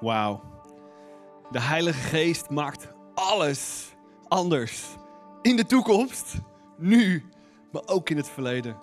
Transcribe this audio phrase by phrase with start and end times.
[0.00, 0.40] Wauw.
[1.50, 3.94] De Heilige Geest maakt alles
[4.28, 4.82] anders.
[5.42, 6.34] In de toekomst,
[6.78, 7.28] nu,
[7.72, 8.76] maar ook in het verleden.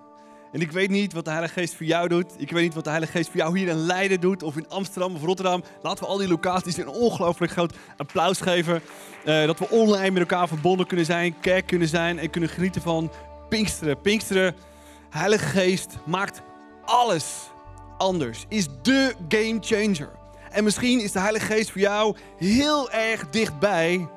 [0.51, 2.31] En ik weet niet wat de Heilige Geest voor jou doet.
[2.37, 4.69] Ik weet niet wat de Heilige Geest voor jou hier in Leiden doet, of in
[4.69, 5.63] Amsterdam of Rotterdam.
[5.81, 8.81] Laten we al die locaties een ongelooflijk groot applaus geven.
[9.25, 12.81] Eh, dat we online met elkaar verbonden kunnen zijn, kerk kunnen zijn en kunnen genieten
[12.81, 13.11] van
[13.49, 14.01] Pinksteren.
[14.01, 14.55] Pinksteren,
[15.09, 16.41] Heilige Geest maakt
[16.85, 17.49] alles
[17.97, 18.45] anders.
[18.47, 20.20] Is de game changer.
[20.51, 24.09] En misschien is de Heilige Geest voor jou heel erg dichtbij.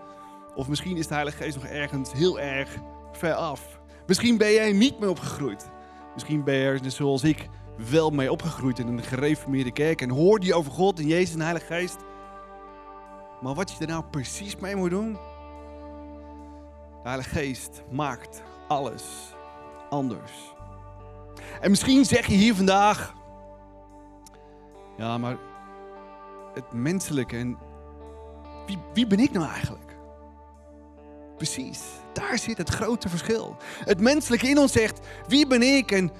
[0.55, 2.77] Of misschien is de Heilige Geest nog ergens heel erg
[3.13, 3.81] ver af.
[4.07, 5.71] Misschien ben jij niet meer opgegroeid.
[6.15, 7.49] Misschien ben je er, zoals ik,
[7.91, 10.01] wel mee opgegroeid in een gereformeerde kerk.
[10.01, 11.97] En hoorde je over God en Jezus en de Heilige Geest.
[13.41, 15.13] Maar wat je er nou precies mee moet doen?
[17.03, 19.05] De Heilige Geest maakt alles
[19.91, 20.33] anders.
[21.61, 23.15] En misschien zeg je hier vandaag...
[24.97, 25.37] Ja, maar
[26.55, 27.59] het menselijke en
[28.67, 29.97] wie, wie ben ik nou eigenlijk?
[31.37, 33.57] Precies, daar zit het grote verschil.
[33.85, 36.11] Het menselijke in ons zegt, wie ben ik en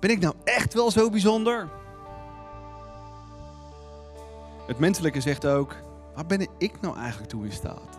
[0.00, 1.68] ben ik nou echt wel zo bijzonder?
[4.66, 5.76] Het menselijke zegt ook,
[6.14, 7.98] waar ben ik nou eigenlijk toe in staat?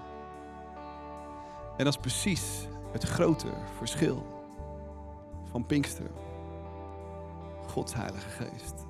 [1.77, 4.25] En dat is precies het grote verschil
[5.51, 6.11] van Pinkster.
[7.67, 8.88] Gods Heilige Geest.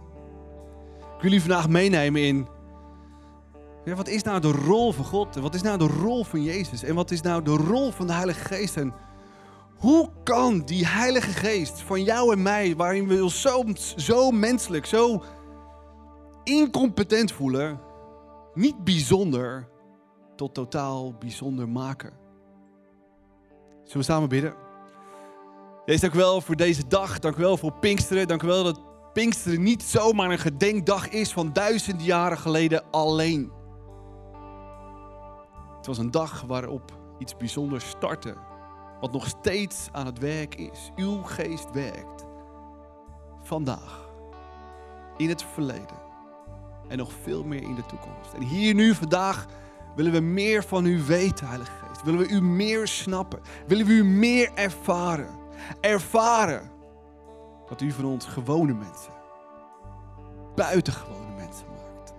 [1.20, 2.48] Ik jullie vandaag meenemen in.
[3.96, 5.36] Wat is nou de rol van God?
[5.36, 6.84] En wat is nou de rol van Jezus?
[6.84, 8.78] En wat is nou de rol van de Heilige Geest?
[8.78, 8.94] En
[9.78, 13.64] hoe kan die Heilige Geest van jou en mij, waarin we ons zo,
[13.96, 15.24] zo menselijk, zo
[16.44, 17.80] incompetent voelen,
[18.54, 19.70] niet bijzonder
[20.36, 22.14] tot totaal bijzonder maken?
[23.84, 24.54] Zullen we samen bidden?
[25.86, 27.20] Jezus, dank u wel voor deze dag.
[27.20, 28.28] Dank u wel voor Pinksteren.
[28.28, 28.89] Dank u wel dat
[29.20, 33.52] Pinksteren niet zomaar een gedenkdag is van duizenden jaren geleden alleen.
[35.78, 38.36] Het was een dag waarop iets bijzonders startte,
[39.00, 40.92] wat nog steeds aan het werk is.
[40.96, 42.26] Uw geest werkt
[43.44, 44.10] vandaag,
[45.18, 46.00] in het verleden
[46.88, 48.34] en nog veel meer in de toekomst.
[48.34, 49.46] En hier nu vandaag
[49.96, 52.04] willen we meer van u weten, Heilige Geest.
[52.04, 53.40] Willen we u meer snappen?
[53.68, 55.38] Willen we u meer ervaren?
[55.82, 56.78] Ervaren
[57.70, 59.19] dat u van ons gewone mensen,
[60.60, 62.14] buitengewone mensen maakt.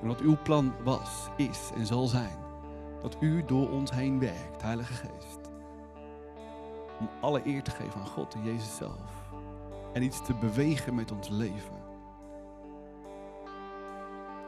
[0.00, 2.38] En wat uw plan was, is en zal zijn,
[3.02, 5.50] dat u door ons heen werkt, Heilige Geest.
[7.00, 9.32] Om alle eer te geven aan God en Jezus zelf.
[9.92, 11.78] En iets te bewegen met ons leven.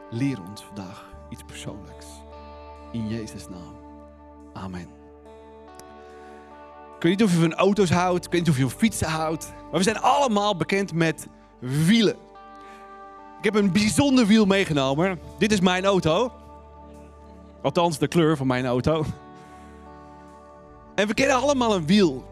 [0.09, 2.07] Leer ons vandaag iets persoonlijks.
[2.91, 3.75] In Jezus' naam.
[4.53, 4.87] Amen.
[6.95, 9.07] Ik weet niet of je van auto's houdt, ik weet niet of je van fietsen
[9.07, 9.53] houdt.
[9.61, 11.27] Maar we zijn allemaal bekend met
[11.63, 12.15] wielen.
[13.37, 15.19] Ik heb een bijzonder wiel meegenomen.
[15.37, 16.31] Dit is mijn auto.
[17.61, 19.05] Althans, de kleur van mijn auto.
[20.95, 22.25] En we kennen allemaal een wiel.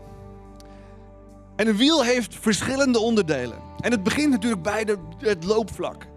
[1.56, 3.58] En een wiel heeft verschillende onderdelen.
[3.80, 6.08] En het begint natuurlijk bij de, het loopvlak.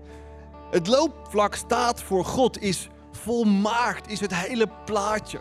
[0.71, 5.41] Het loopvlak staat voor God, is volmaakt, is het hele plaatje.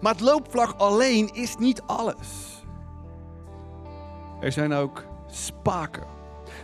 [0.00, 2.62] Maar het loopvlak alleen is niet alles.
[4.40, 6.15] Er zijn ook spaken.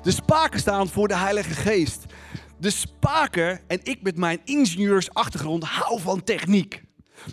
[0.03, 2.05] De spaken staan voor de Heilige Geest.
[2.59, 6.83] De spaken, en ik met mijn ingenieursachtergrond hou van techniek.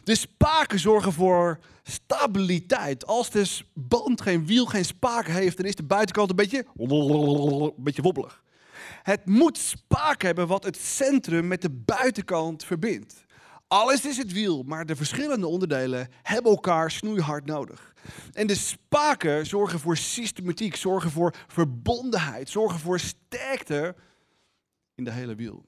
[0.04, 3.06] De spaken zorgen voor stabiliteit.
[3.06, 7.74] Als de band geen wiel, geen spaken heeft, dan is de buitenkant een beetje, een
[7.78, 8.44] beetje wobbelig.
[9.04, 13.26] Het moet spaken hebben wat het centrum met de buitenkant verbindt.
[13.70, 17.94] Alles is het wiel, maar de verschillende onderdelen hebben elkaar snoeihard nodig.
[18.34, 23.96] En de spaken zorgen voor systematiek, zorgen voor verbondenheid, zorgen voor sterkte
[24.96, 25.66] in de hele wiel.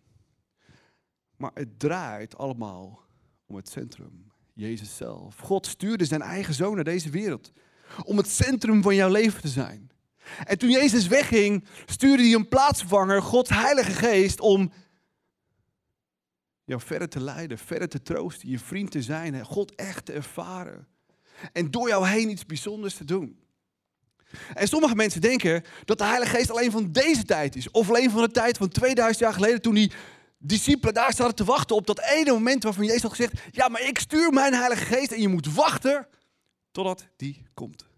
[1.38, 3.01] Maar het draait allemaal
[3.45, 5.38] om het centrum, Jezus zelf.
[5.38, 7.51] God stuurde zijn eigen zoon naar deze wereld
[8.03, 9.91] om het centrum van jouw leven te zijn.
[10.44, 14.71] En toen Jezus wegging, stuurde hij een plaatsvervanger, Gods Heilige Geest, om
[16.63, 20.88] jou verder te leiden, verder te troosten, je vriend te zijn, God echt te ervaren.
[21.54, 23.40] En door jou heen iets bijzonders te doen.
[24.54, 27.72] En sommige mensen denken dat de Heilige Geest alleen van deze tijd is.
[27.72, 29.92] Of alleen van de tijd van 2000 jaar geleden toen die
[30.38, 33.81] discipelen daar zaten te wachten op dat ene moment waarvan Jezus had gezegd, ja maar
[33.81, 36.08] ik stuur mijn Heilige Geest en je moet wachten
[36.72, 37.90] totdat die komt.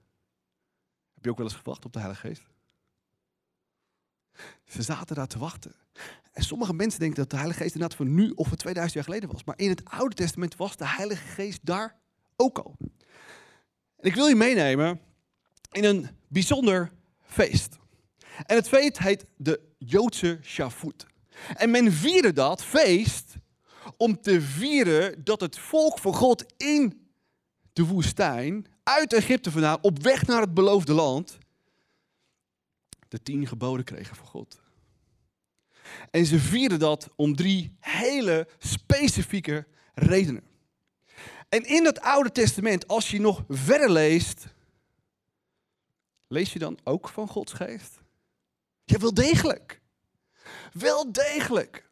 [1.13, 2.43] Heb je ook wel eens gewacht op de Heilige Geest?
[4.65, 5.75] Ze zaten daar te wachten.
[6.33, 9.03] En sommige mensen denken dat de Heilige Geest inderdaad van nu of van 2000 jaar
[9.03, 9.43] geleden was.
[9.43, 11.99] Maar in het Oude Testament was de Heilige Geest daar
[12.35, 12.75] ook al.
[13.97, 14.99] En ik wil je meenemen
[15.71, 16.91] in een bijzonder
[17.21, 17.77] feest.
[18.45, 21.05] En het feest heet de Joodse Shavuot.
[21.55, 23.33] En men vierde dat feest
[23.97, 27.11] om te vieren dat het volk van God in
[27.73, 31.37] de woestijn, uit Egypte vandaan, op weg naar het beloofde land,
[33.07, 34.62] de tien geboden kregen van God.
[36.11, 40.43] En ze vierden dat om drie hele specifieke redenen.
[41.49, 44.45] En in het Oude Testament, als je nog verder leest,
[46.27, 47.99] lees je dan ook van Gods geest?
[48.83, 49.81] Ja, wel degelijk.
[50.73, 51.89] Wel degelijk.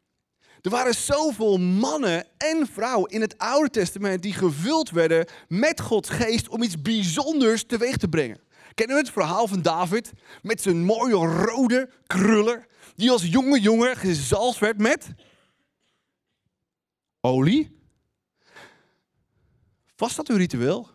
[0.61, 6.09] Er waren zoveel mannen en vrouwen in het Oude Testament die gevuld werden met Gods
[6.09, 8.39] geest om iets bijzonders teweeg te brengen.
[8.73, 10.11] Kennen we het verhaal van David
[10.41, 12.65] met zijn mooie rode krullen,
[13.01, 15.13] die als jonge jongen gezalfd werd met
[17.21, 17.79] olie?
[19.95, 20.89] Was dat een ritueel?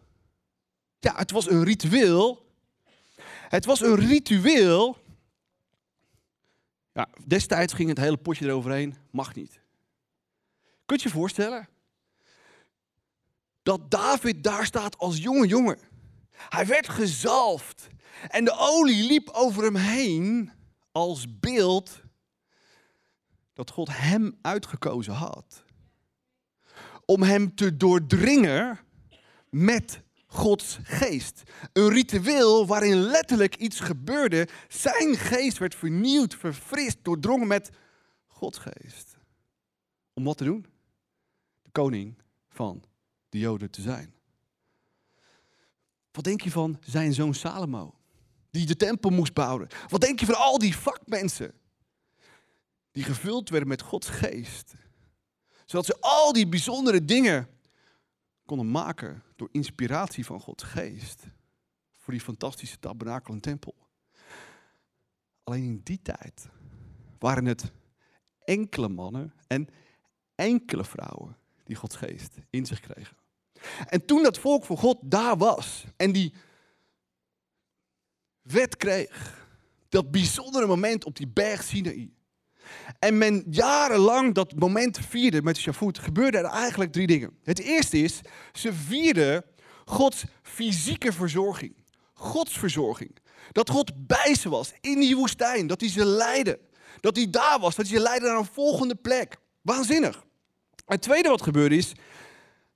[0.99, 2.45] Ja, het was een ritueel.
[3.49, 5.05] Het was een ritueel
[6.97, 9.61] ja, destijds ging het hele potje eroverheen, mag niet.
[10.87, 11.69] Kunt je je voorstellen?
[13.63, 15.79] Dat David daar staat als jonge jongen.
[16.31, 17.89] Hij werd gezalfd.
[18.29, 20.53] En de olie liep over hem heen
[20.97, 22.03] als beeld
[23.53, 25.65] dat God hem uitgekozen had.
[27.05, 28.79] Om hem te doordringen
[29.51, 31.43] met Gods geest.
[31.73, 34.49] Een ritueel waarin letterlijk iets gebeurde.
[34.69, 37.71] Zijn geest werd vernieuwd, verfrist, doordrongen met
[38.27, 39.17] Gods geest.
[40.13, 40.67] Om wat te doen?
[41.63, 42.19] De koning
[42.49, 42.83] van
[43.29, 44.15] de Joden te zijn.
[46.11, 47.95] Wat denk je van zijn zoon Salomo?
[48.57, 49.69] Die de tempel moest bouwen.
[49.89, 51.55] Wat denk je van al die vakmensen?
[52.93, 54.75] Die gevuld werden met Gods geest.
[55.65, 57.49] Zodat ze al die bijzondere dingen
[58.45, 61.23] konden maken door inspiratie van Gods geest.
[61.93, 63.75] Voor die fantastische tabernakel en tempel.
[65.45, 66.49] Alleen in die tijd
[67.19, 67.73] waren het
[68.45, 69.69] enkele mannen en
[70.35, 73.17] enkele vrouwen die Gods geest in zich kregen.
[73.87, 76.33] En toen dat volk van God daar was en die
[78.47, 79.45] wet kreeg,
[79.89, 82.11] dat bijzondere moment op die berg Sinaï,
[82.99, 87.39] en men jarenlang dat moment vierde met Shavuot, gebeurden er eigenlijk drie dingen.
[87.43, 88.21] Het eerste is,
[88.53, 89.45] ze vierden
[89.85, 91.75] Gods fysieke verzorging.
[92.15, 93.17] Gods verzorging.
[93.53, 95.67] Dat God bij ze was in die woestijn.
[95.67, 96.59] Dat hij ze leidde.
[97.01, 97.75] Dat hij daar was.
[97.75, 99.37] Dat hij ze leidde naar een volgende plek.
[99.63, 100.25] Waanzinnig.
[100.87, 101.93] Het tweede wat gebeurde is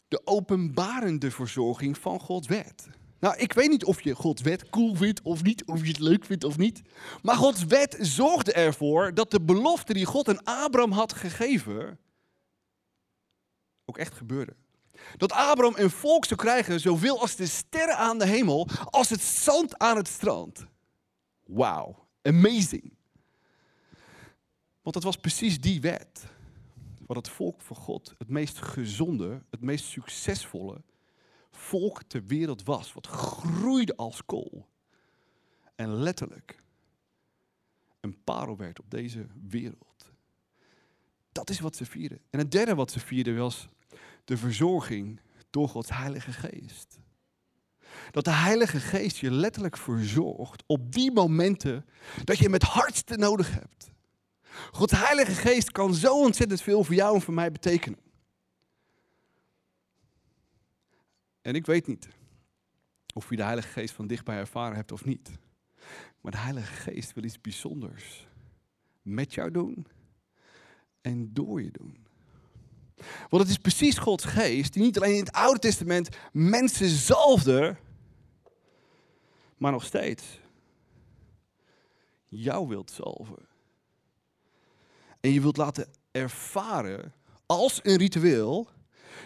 [0.09, 2.89] de openbarende verzorging van Gods wet.
[3.21, 5.99] Nou, ik weet niet of je Gods wet cool vindt of niet, of je het
[5.99, 6.83] leuk vindt of niet.
[7.23, 11.99] Maar Gods wet zorgde ervoor dat de belofte die God aan Abraham had gegeven,
[13.85, 14.57] ook echt gebeurde.
[15.17, 19.21] Dat Abraham een volk zou krijgen zoveel als de sterren aan de hemel, als het
[19.21, 20.67] zand aan het strand.
[21.45, 22.93] Wauw, amazing.
[24.83, 26.25] Want het was precies die wet.
[27.07, 30.83] Wat het volk van God het meest gezonde, het meest succesvolle
[31.61, 32.93] volk ter wereld was.
[32.93, 34.67] Wat groeide als kool.
[35.75, 36.63] En letterlijk
[38.01, 40.13] een parel werd op deze wereld.
[41.33, 42.21] Dat is wat ze vierden.
[42.31, 43.69] En het derde wat ze vierden was
[44.25, 45.21] de verzorging
[45.51, 46.99] door Gods Heilige Geest.
[48.11, 51.87] Dat de Heilige Geest je letterlijk verzorgt op die momenten
[52.25, 53.91] dat je hem het hardste nodig hebt.
[54.71, 57.99] Gods Heilige Geest kan zo ontzettend veel voor jou en voor mij betekenen.
[61.43, 62.09] En ik weet niet
[63.15, 65.31] of je de Heilige Geest van dichtbij ervaren hebt of niet.
[66.21, 68.27] Maar de Heilige Geest wil iets bijzonders
[69.03, 69.87] met jou doen
[71.01, 72.07] en door je doen.
[73.29, 77.77] Want het is precies Gods geest die niet alleen in het Oude Testament mensen zalfde,
[79.57, 80.41] maar nog steeds
[82.29, 83.49] jou wilt zalven.
[85.21, 87.13] En je wilt laten ervaren
[87.47, 88.69] als een ritueel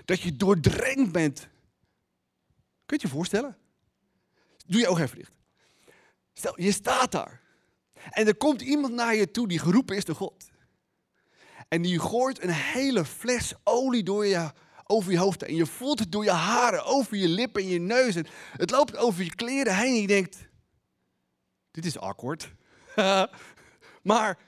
[0.05, 1.49] dat je doordrenkt bent
[2.87, 3.59] Kun je je voorstellen?
[4.67, 5.33] Doe je ogen even dicht.
[6.33, 7.43] Stel, je staat daar.
[8.11, 10.51] En er komt iemand naar je toe die geroepen is door God.
[11.69, 14.53] En die gooit een hele fles olie door je,
[14.85, 15.43] over je hoofd.
[15.43, 18.17] En je voelt het door je haren, over je lippen en je neus.
[18.17, 19.95] En het loopt over je kleren heen.
[19.95, 20.49] En je denkt,
[21.71, 22.53] dit is awkward.
[24.03, 24.39] maar,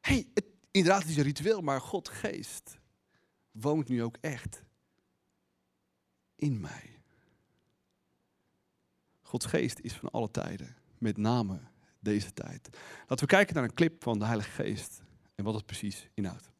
[0.00, 0.28] hey,
[0.70, 1.60] inderdaad, het is een ritueel.
[1.60, 2.78] Maar God geest
[3.50, 4.62] woont nu ook echt
[6.36, 6.95] in mij.
[9.26, 11.58] Gods geest is van alle tijden, met name
[12.00, 12.68] deze tijd.
[13.00, 15.02] Laten we kijken naar een clip van de Heilige Geest
[15.34, 16.50] en wat het precies inhoudt.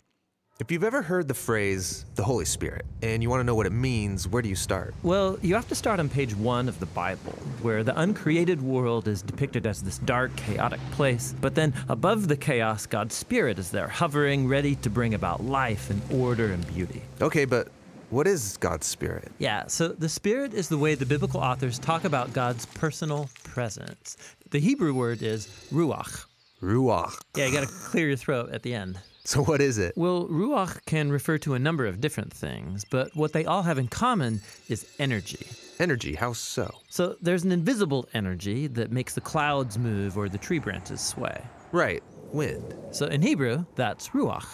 [0.59, 3.67] If you've ever heard the phrase the Holy Spirit and you want to know what
[3.67, 4.95] it means, where do you start?
[5.03, 9.07] Well, you have to start on page one of the Bible, where the uncreated world
[9.07, 11.35] is depicted as this dark, chaotic place.
[11.41, 15.91] But then above the chaos, God's Spirit is there, hovering, ready to bring about life
[15.91, 17.03] and order and beauty.
[17.21, 17.69] Okay, but
[18.11, 19.33] what is God's Spirit?
[19.39, 24.17] Yeah, so the Spirit is the way the biblical authors talk about God's personal presence.
[24.51, 26.27] The Hebrew word is ruach.
[26.63, 27.21] Ruach.
[27.37, 28.99] Yeah, you gotta clear your throat at the end.
[29.25, 29.95] So, what is it?
[29.97, 33.77] Well, ruach can refer to a number of different things, but what they all have
[33.77, 35.49] in common is energy.
[35.81, 36.73] Energy, how so?
[36.89, 41.43] So there's an invisible energy that makes the clouds move or the tree branches sway.
[41.73, 42.73] Right, wind.
[42.93, 44.47] So in Hebrew, that's ruach.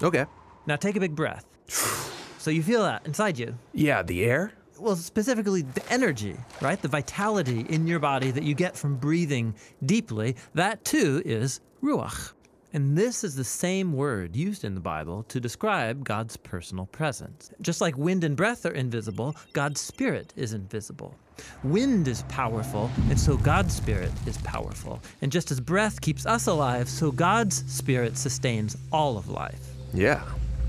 [0.00, 0.26] Okay.
[0.66, 1.44] Now take a big breath.
[2.40, 3.54] so you feel that inside you.
[3.74, 4.52] Yeah, the air?
[4.78, 6.80] Well, specifically the energy, right?
[6.80, 9.54] The vitality in your body that you get from breathing
[9.84, 12.32] deeply, that too is ruach.
[12.72, 17.50] And this is the same word used in the Bible to describe God's personal presence.
[17.60, 21.14] Just like wind and breath are invisible, God's Spirit is invisible.
[21.62, 25.02] Wind is powerful, and so God's Spirit is powerful.
[25.20, 29.74] And just as breath keeps us alive, so God's Spirit sustains all of life.
[29.92, 30.22] Yeah,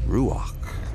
[0.05, 0.53] Ruach.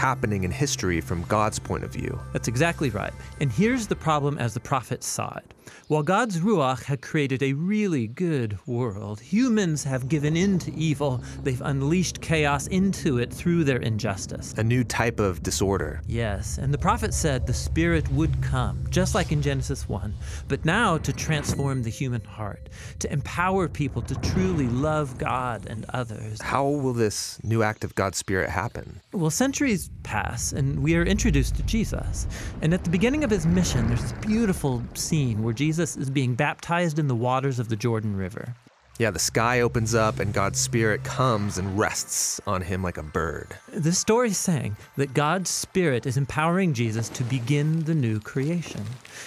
[0.00, 2.18] happening in history from God's point of view.
[2.32, 3.12] That's exactly right.
[3.38, 5.52] And here's the problem as the prophets saw it.
[5.88, 11.22] While God's Ruach had created a really good world, humans have given in to evil.
[11.42, 14.54] They've unleashed chaos into it through their injustice.
[14.56, 16.02] A new type of disorder.
[16.06, 20.14] Yes, and the prophet said the Spirit would come, just like in Genesis 1,
[20.48, 25.86] but now to transform the human heart, to empower people to truly love God and
[25.90, 26.40] others.
[26.40, 29.00] How will this new act of God's Spirit happen?
[29.12, 32.26] Well, centuries pass, and we are introduced to Jesus.
[32.62, 36.34] And at the beginning of his mission, there's this beautiful scene where Jesus is being
[36.34, 38.54] baptized in the waters of the Jordan River.
[38.98, 43.02] Yeah, the sky opens up and God's Spirit comes and rests on him like a
[43.02, 43.48] bird.
[43.68, 48.82] This story is saying that God's Spirit is empowering Jesus to begin the new creation.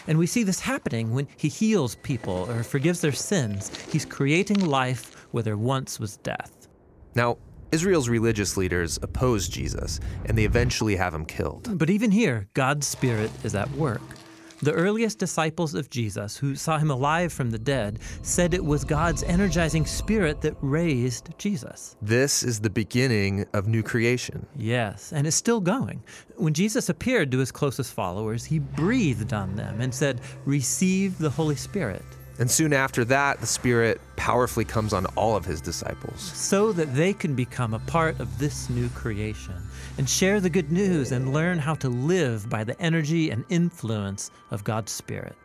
[0.08, 3.70] And we see this happening when he heals people or forgives their sins.
[3.92, 6.68] He's creating life where there once was death.
[7.14, 7.38] Now,
[7.72, 11.78] Israel's religious leaders oppose Jesus, and they eventually have him killed.
[11.78, 14.02] But even here, God's Spirit is at work.
[14.64, 18.86] The earliest disciples of Jesus, who saw him alive from the dead, said it was
[18.86, 21.98] God's energizing spirit that raised Jesus.
[22.02, 24.46] This is the beginning of new creation.
[24.56, 26.02] Yes, and it's still going.
[26.38, 31.30] When Jesus appeared to his closest followers, he breathed on them and said, Receive the
[31.30, 32.06] Holy Spirit.
[32.40, 36.22] And soon after that, the Spirit powerfully comes on all of his disciples.
[36.22, 39.62] So that they can become a part of this new creation
[39.98, 44.32] and share the good news and learn how to live by the energy and influence
[44.52, 45.36] of God's Spirit.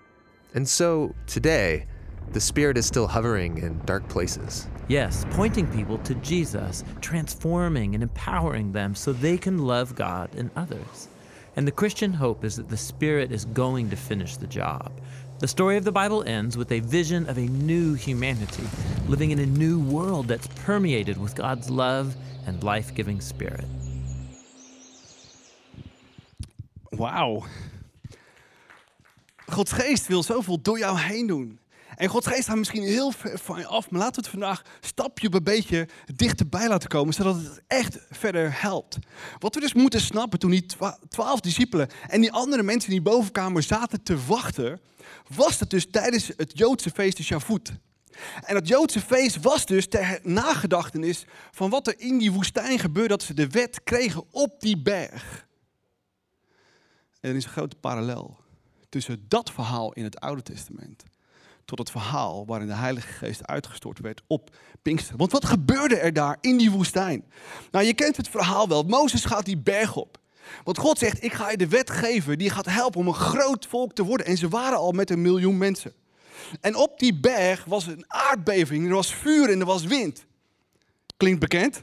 [0.54, 1.86] And so today,
[2.32, 4.66] the Spirit is still hovering in dark places.
[4.88, 10.50] Yes, pointing people to Jesus, transforming and empowering them so they can love God and
[10.56, 11.08] others.
[11.56, 14.92] And the Christian hope is that the Spirit is going to finish the job.
[15.40, 18.64] The story of the Bible ends with a vision of a new humanity,
[19.06, 23.64] living in a new world that's permeated with God's love and life giving Spirit.
[26.98, 27.44] Wauw.
[29.46, 31.60] Gods geest wil zoveel door jou heen doen.
[31.96, 34.62] En Gods geest gaat misschien heel ver van je af, maar laten we het vandaag
[34.80, 38.98] stapje bij beetje dichterbij laten komen, zodat het echt verder helpt.
[39.38, 40.66] Wat we dus moeten snappen toen die
[41.08, 44.80] twaalf discipelen en die andere mensen in die bovenkamer zaten te wachten,
[45.34, 47.72] was dat dus tijdens het Joodse feest de Shavuot.
[48.44, 53.08] En dat Joodse feest was dus ter nagedachtenis van wat er in die woestijn gebeurde,
[53.08, 55.46] dat ze de wet kregen op die berg.
[57.20, 58.36] En er is een grote parallel
[58.88, 61.04] tussen dat verhaal in het Oude Testament
[61.68, 65.16] tot het verhaal waarin de Heilige Geest uitgestort werd op Pinkster.
[65.16, 67.24] Want wat gebeurde er daar in die woestijn?
[67.70, 68.82] Nou, je kent het verhaal wel.
[68.82, 70.18] Mozes gaat die berg op.
[70.64, 73.66] Want God zegt, ik ga je de wet geven die gaat helpen om een groot
[73.66, 74.26] volk te worden.
[74.26, 75.92] En ze waren al met een miljoen mensen.
[76.60, 80.26] En op die berg was een aardbeving, er was vuur en er was wind.
[81.16, 81.82] Klinkt bekend?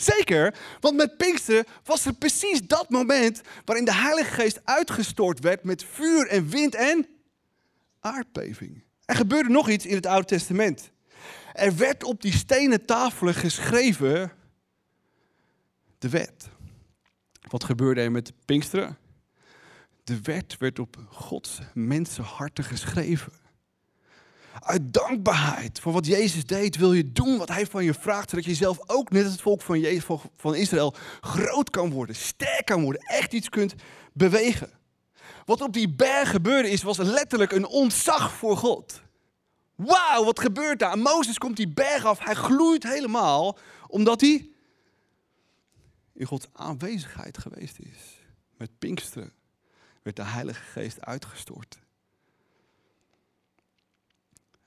[0.00, 5.64] Zeker, want met Pinksteren was er precies dat moment waarin de Heilige Geest uitgestort werd
[5.64, 7.06] met vuur en wind en
[8.00, 8.84] aardbeving.
[9.04, 10.90] Er gebeurde nog iets in het Oude Testament.
[11.52, 14.32] Er werd op die stenen tafelen geschreven
[15.98, 16.48] de wet.
[17.48, 18.98] Wat gebeurde er met Pinksteren?
[20.04, 23.32] De wet werd op Gods mensenharten geschreven.
[24.60, 28.44] Uit dankbaarheid voor wat Jezus deed, wil je doen wat Hij van je vraagt, zodat
[28.44, 30.04] je zelf ook, net als het volk van, Jezus,
[30.36, 33.74] van Israël, groot kan worden, sterk kan worden, echt iets kunt
[34.12, 34.70] bewegen.
[35.44, 39.02] Wat op die berg gebeurde is, was letterlijk een ontzag voor God.
[39.74, 40.98] Wauw, wat gebeurt daar?
[40.98, 44.48] Mozes komt die berg af, hij gloeit helemaal, omdat hij
[46.14, 48.18] in Gods aanwezigheid geweest is.
[48.56, 49.32] Met Pinksteren
[50.02, 51.78] werd de Heilige Geest uitgestort.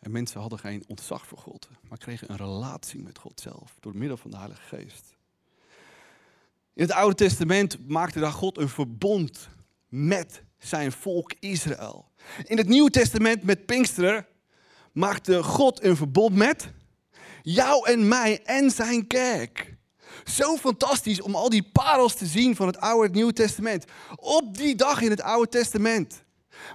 [0.03, 3.97] En mensen hadden geen ontzag voor God, maar kregen een relatie met God zelf door
[3.97, 5.15] middel van de Heilige Geest.
[6.73, 9.49] In het Oude Testament maakte daar God een verbond
[9.87, 12.09] met zijn volk Israël.
[12.43, 14.25] In het Nieuwe Testament met Pinksteren
[14.91, 16.71] maakte God een verbond met
[17.41, 19.77] jou en mij en zijn kerk.
[20.23, 23.85] Zo fantastisch om al die parels te zien van het Oude en Nieuwe Testament.
[24.15, 26.23] Op die dag in het Oude Testament.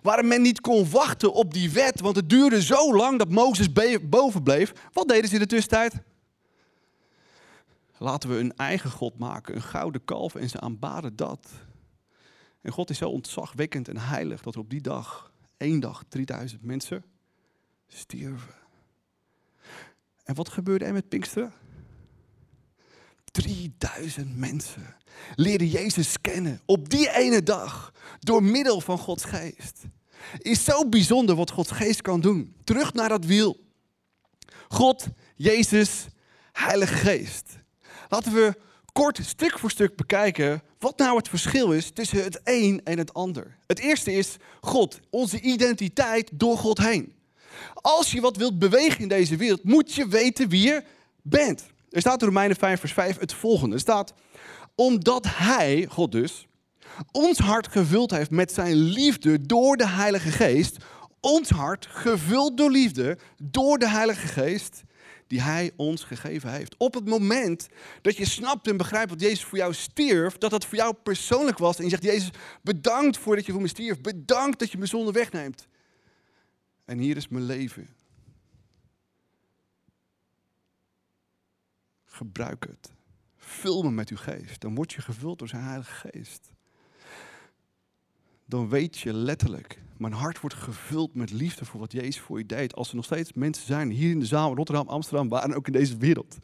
[0.03, 3.73] Waar men niet kon wachten op die wet, want het duurde zo lang dat Mozes
[4.03, 4.73] boven bleef.
[4.93, 5.95] Wat deden ze in de tussentijd?
[7.99, 11.49] Laten we een eigen God maken, een gouden kalf en ze aanbaden dat.
[12.61, 16.63] En God is zo ontzagwekkend en heilig dat er op die dag, één dag, 3000
[16.63, 17.05] mensen
[17.87, 18.55] stierven.
[20.25, 21.53] En wat gebeurde er met Pinksteren?
[23.31, 24.97] 3000 mensen
[25.35, 29.83] leerden Jezus kennen op die ene dag door middel van Gods geest.
[30.39, 32.55] Is zo bijzonder wat Gods geest kan doen.
[32.65, 33.57] Terug naar dat wiel.
[34.69, 36.07] God, Jezus,
[36.53, 37.59] Heilige Geest.
[38.09, 38.55] Laten we
[38.93, 43.15] kort stuk voor stuk bekijken wat nou het verschil is tussen het een en het
[43.15, 43.59] ander.
[43.67, 47.15] Het eerste is God, onze identiteit door God heen.
[47.75, 50.85] Als je wat wilt bewegen in deze wereld, moet je weten wie je
[51.23, 51.67] bent.
[51.91, 53.75] Er staat in Romeinen 5 vers 5 het volgende.
[53.75, 54.15] Er staat,
[54.75, 56.47] omdat Hij, God dus,
[57.13, 60.77] ons hart gevuld heeft met zijn liefde door de Heilige Geest.
[61.21, 64.83] Ons hart gevuld door liefde door de Heilige Geest
[65.27, 66.75] die Hij ons gegeven heeft.
[66.79, 67.69] Op het moment
[68.03, 71.59] dat je snapt en begrijpt wat Jezus voor jou stierf, dat dat voor jou persoonlijk
[71.59, 71.79] was.
[71.79, 72.31] En je zegt, Jezus,
[72.63, 74.01] bedankt voor dat je voor me stierf.
[74.01, 75.67] Bedankt dat je mijn zonde wegneemt.
[76.85, 77.89] En hier is mijn leven.
[82.19, 82.93] Gebruik het.
[83.37, 84.61] Vul me met uw geest.
[84.61, 86.53] Dan word je gevuld door zijn Heilige Geest.
[88.45, 92.47] Dan weet je letterlijk, mijn hart wordt gevuld met liefde voor wat Jezus voor je
[92.47, 92.75] deed.
[92.75, 95.67] Als er nog steeds mensen zijn hier in de zaal, Rotterdam, Amsterdam, waar en ook
[95.67, 96.39] in deze wereld.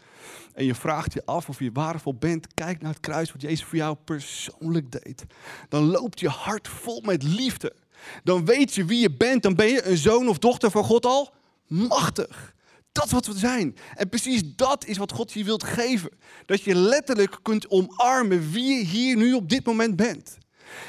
[0.53, 2.55] En je vraagt je af of je waardevol bent.
[2.55, 5.27] Kijk naar het kruis wat Jezus voor jou persoonlijk deed.
[5.69, 7.77] Dan loopt je hart vol met liefde.
[8.25, 9.43] Dan weet je wie je bent.
[9.43, 11.33] Dan ben je een zoon of dochter van God al
[11.67, 12.54] machtig.
[12.95, 13.77] Dat wat we zijn.
[13.95, 16.11] En precies dat is wat God je wilt geven.
[16.47, 20.39] Dat je letterlijk kunt omarmen wie je hier nu op dit moment bent.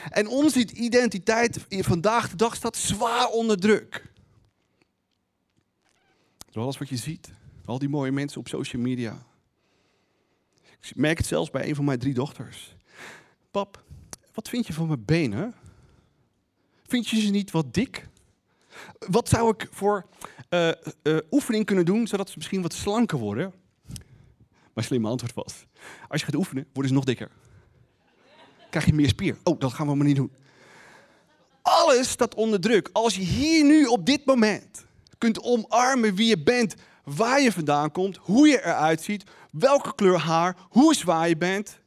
[0.10, 4.12] En onze identiteit vandaag de dag staat zwaar onder druk.
[6.52, 7.30] Door alles wat je ziet.
[7.66, 9.26] Al die mooie mensen op social media.
[10.82, 12.76] Ik merk het zelfs bij een van mijn drie dochters.
[13.52, 13.84] Pap,
[14.34, 15.56] wat vind je van mijn benen?
[16.88, 18.08] Vind je ze niet wat dik?
[19.00, 20.06] Wat zou ik voor
[20.50, 20.72] uh,
[21.04, 23.54] uh, oefening kunnen doen, zodat ze misschien wat slanker worden?
[24.74, 25.66] Mijn slimme antwoord was,
[26.08, 27.32] als je gaat oefenen, worden ze nog dikker.
[28.70, 29.38] Krijg je meer spier.
[29.44, 30.32] Oh, dat gaan we maar niet doen.
[31.62, 32.90] Alles staat onder druk.
[32.94, 34.86] Als je hier nu op dit moment
[35.18, 40.20] kunt omarmen wie je bent, waar je vandaan komt, hoe je eruit ziet, welke kleur
[40.20, 41.80] haar, hoe zwaar je bent,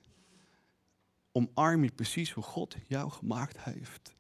[1.33, 4.17] omarm je precies hoe God jou gemaakt heeft.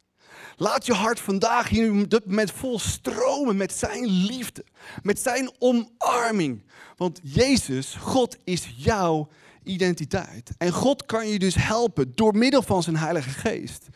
[0.56, 4.64] Laat je hart vandaag hier op dit moment vol stromen met zijn liefde,
[5.02, 6.62] met zijn omarming.
[6.96, 9.28] Want Jezus, God is jouw
[9.62, 10.50] identiteit.
[10.58, 13.86] En God kan je dus helpen door middel van zijn Heilige Geest.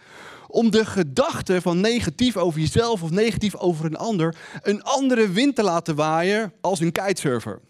[0.48, 5.56] Om de gedachten van negatief over jezelf of negatief over een ander een andere wind
[5.56, 7.60] te laten waaien als een kitesurfer.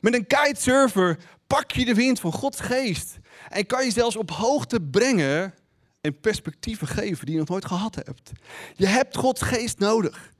[0.00, 4.30] Met een kitesurfer pak je de wind van Gods geest en kan je zelfs op
[4.30, 5.54] hoogte brengen
[6.00, 8.32] en perspectieven geven die je nog nooit gehad hebt.
[8.76, 10.32] Je hebt Gods geest nodig.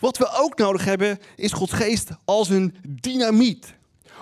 [0.00, 3.74] Wat we ook nodig hebben is Gods geest als een dynamiet.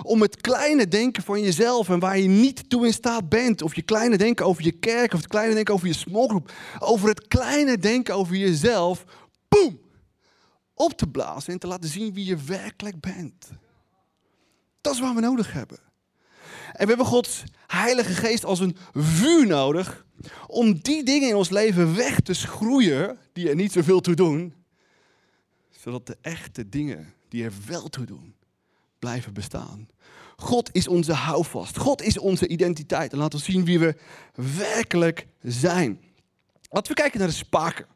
[0.03, 3.63] Om het kleine denken van jezelf en waar je niet toe in staat bent.
[3.63, 6.53] Of je kleine denken over je kerk, of het kleine denken over je smallgroep.
[6.79, 9.05] Over het kleine denken over jezelf.
[9.49, 9.81] Boom!
[10.75, 13.49] Op te blazen en te laten zien wie je werkelijk bent.
[14.81, 15.79] Dat is wat we nodig hebben.
[16.73, 20.07] En we hebben Gods Heilige Geest als een vuur nodig
[20.47, 24.55] om die dingen in ons leven weg te schroeien die er niet zoveel toe doen,
[25.71, 28.35] zodat de echte dingen die er wel toe doen,
[28.99, 29.89] blijven bestaan.
[30.37, 31.79] God is onze houvast.
[31.79, 33.13] God is onze identiteit.
[33.13, 33.97] En laten we zien wie we
[34.35, 36.01] werkelijk zijn.
[36.71, 37.87] Laten we kijken naar de spaken.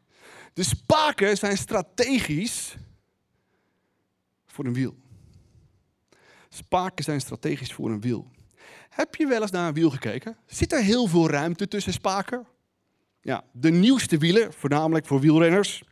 [0.53, 2.75] De spaken zijn strategisch
[4.45, 4.95] voor een wiel.
[6.49, 8.31] Spaken zijn strategisch voor een wiel.
[8.99, 10.37] Heb je wel eens naar een wiel gekeken?
[10.45, 12.47] Zit er heel veel ruimte tussen spaken?
[13.21, 15.83] Ja, de nieuwste wielen, voornamelijk voor wielrenners.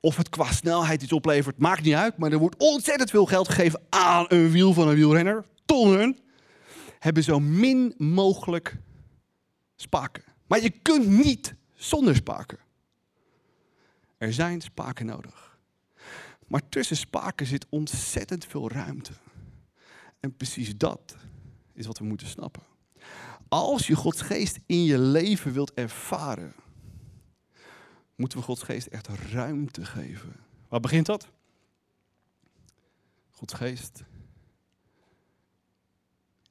[0.00, 2.16] Of het qua snelheid iets oplevert, maakt niet uit.
[2.16, 5.44] Maar er wordt ontzettend veel geld gegeven aan een wiel van een wielrenner.
[5.64, 6.18] Tonnen.
[6.98, 8.76] Hebben zo min mogelijk
[9.76, 10.24] spaken.
[10.46, 12.58] Maar je kunt niet zonder spaken.
[14.18, 15.58] Er zijn spaken nodig.
[16.46, 19.12] Maar tussen spaken zit ontzettend veel ruimte.
[20.20, 21.16] En precies dat
[21.80, 22.62] is wat we moeten snappen.
[23.48, 26.54] Als je Gods geest in je leven wilt ervaren,
[28.16, 30.36] moeten we Gods geest echt ruimte geven.
[30.68, 31.28] Waar begint dat?
[33.30, 34.04] Gods geest.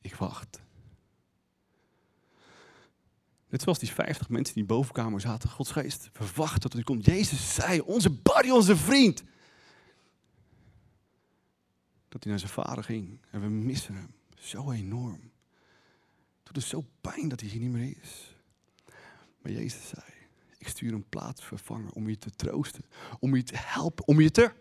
[0.02, 0.62] Ik wacht.
[3.50, 5.50] Net zoals die 50 mensen die in de bovenkamer zaten.
[5.50, 7.06] Gods geest, we wachten tot hij komt.
[7.06, 9.24] Jezus zei, onze buddy, onze vriend.
[12.10, 13.20] Dat hij naar zijn vader ging.
[13.32, 14.19] En we missen hem.
[14.40, 15.32] Zo enorm.
[16.44, 18.36] Het doet zo pijn dat hij hier niet meer is.
[19.42, 20.06] Maar Jezus zei,
[20.58, 22.86] ik stuur een plaatsvervanger om je te troosten.
[23.20, 24.08] Om je te helpen.
[24.08, 24.52] Om je te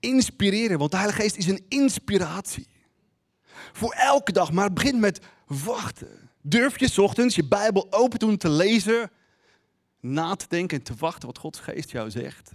[0.00, 0.78] inspireren.
[0.78, 2.68] Want de Heilige Geest is een inspiratie.
[3.72, 4.52] Voor elke dag.
[4.52, 6.30] Maar het begint met wachten.
[6.42, 9.10] Durf je ochtends je Bijbel open doen te lezen.
[10.00, 12.52] Na te denken en te wachten wat Gods Geest jou zegt.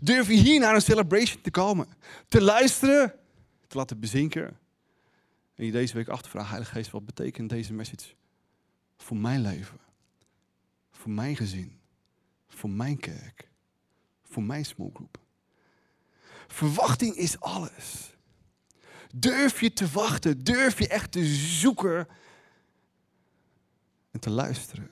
[0.00, 1.88] Durf je hier naar een celebration te komen.
[2.28, 3.14] Te luisteren.
[3.66, 4.58] Te laten bezinken.
[5.56, 8.14] En je deze week achtervragen, Heilige Geest, wat betekent deze message
[8.96, 9.78] voor mijn leven?
[10.90, 11.80] Voor mijn gezin?
[12.48, 13.50] Voor mijn kerk?
[14.22, 15.18] Voor mijn smallgroep?
[16.46, 18.16] Verwachting is alles.
[19.14, 20.44] Durf je te wachten?
[20.44, 22.08] Durf je echt te zoeken
[24.10, 24.90] en te luisteren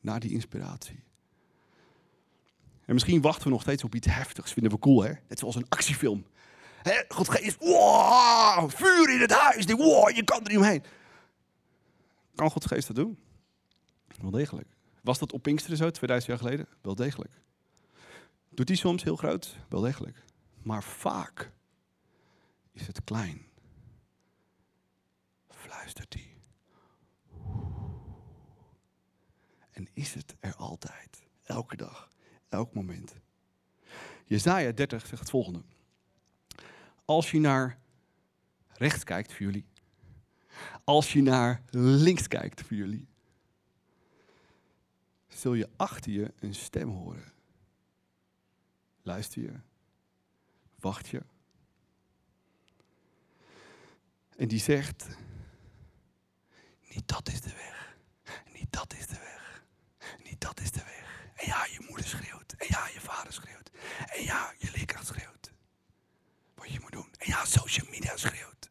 [0.00, 1.02] naar die inspiratie?
[2.84, 4.52] En misschien wachten we nog steeds op iets heftigs.
[4.52, 5.12] Vinden we cool, hè?
[5.28, 6.26] Net zoals een actiefilm.
[6.88, 9.66] Hè, God geeft, wow, vuur in het huis.
[9.66, 10.84] Die, wow, je kan er niet omheen.
[12.34, 13.18] Kan Gods geest dat doen?
[14.20, 14.68] Wel degelijk.
[15.02, 16.68] Was dat op Pinksteren zo, 2000 jaar geleden?
[16.82, 17.32] Wel degelijk.
[18.50, 19.56] Doet hij soms heel groot?
[19.68, 20.24] Wel degelijk.
[20.62, 21.50] Maar vaak
[22.72, 23.46] is het klein.
[25.48, 26.36] Fluistert hij.
[29.70, 31.26] En is het er altijd.
[31.42, 32.08] Elke dag.
[32.48, 33.14] Elk moment.
[34.24, 35.62] Jezaja 30 zegt het volgende
[37.08, 37.78] als je naar
[38.68, 39.64] rechts kijkt voor jullie,
[40.84, 43.08] als je naar links kijkt voor jullie,
[45.28, 47.32] zul je achter je een stem horen.
[49.02, 49.52] Luister je,
[50.80, 51.22] wacht je.
[54.36, 55.06] En die zegt,
[56.88, 57.96] niet dat is de weg,
[58.52, 59.64] niet dat is de weg,
[60.24, 61.30] niet dat is de weg.
[61.34, 63.70] En ja, je moeder schreeuwt, en ja, je vader schreeuwt,
[64.06, 65.37] en ja, je leerkracht schreeuwt
[66.72, 67.08] je moet doen.
[67.18, 68.70] En ja, social media schreeuwt.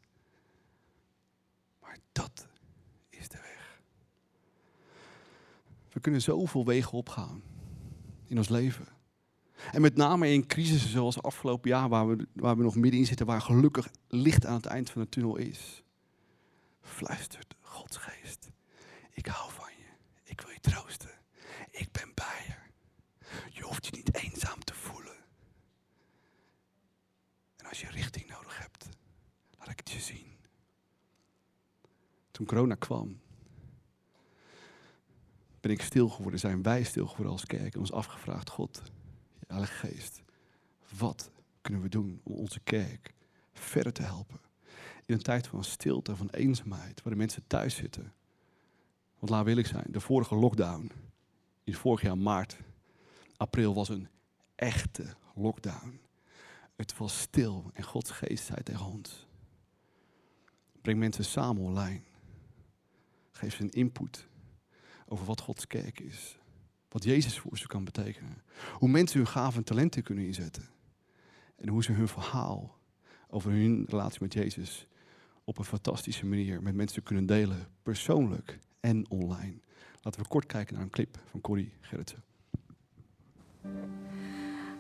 [1.81, 2.47] Maar dat
[3.09, 3.81] is de weg.
[5.91, 7.41] We kunnen zoveel wegen opgaan
[8.25, 8.87] in ons leven.
[9.71, 13.25] En met name in crisissen zoals afgelopen jaar, waar we, waar we nog middenin zitten,
[13.25, 15.83] waar gelukkig licht aan het eind van de tunnel is.
[16.81, 18.49] Fluistert Gods geest.
[19.11, 19.85] Ik hou van je.
[20.23, 21.11] Ik wil je troosten.
[21.71, 22.55] Ik ben bij je.
[23.51, 25.07] Je hoeft je niet eenzaam te voelen
[27.69, 28.89] als je richting nodig hebt,
[29.57, 30.35] laat ik het je zien.
[32.37, 33.19] Toen corona kwam,
[35.59, 38.81] ben ik stil geworden, zijn wij stil geworden als kerk en ons afgevraagd, God,
[39.47, 40.21] Heilige Geest,
[40.97, 43.13] wat kunnen we doen om onze kerk
[43.53, 44.39] verder te helpen?
[45.05, 48.13] In een tijd van stilte, van eenzaamheid, waar de mensen thuis zitten.
[49.19, 50.91] Want laat wil ik zijn, de vorige lockdown,
[51.63, 52.57] in vorig jaar maart,
[53.37, 54.07] april, was een
[54.55, 55.99] echte lockdown.
[56.75, 59.27] Het was stil en Gods geest zei tegen ons.
[60.81, 62.06] Breng mensen samen online.
[63.37, 64.27] Geef ze input
[65.05, 66.37] over wat Gods kerk is.
[66.89, 68.41] Wat Jezus voor ze kan betekenen.
[68.73, 70.69] Hoe mensen hun gaven en talenten kunnen inzetten.
[71.55, 72.77] En hoe ze hun verhaal
[73.27, 74.87] over hun relatie met Jezus
[75.43, 77.67] op een fantastische manier met mensen kunnen delen.
[77.83, 79.59] Persoonlijk en online.
[80.01, 82.23] Laten we kort kijken naar een clip van Corrie Gerritsen.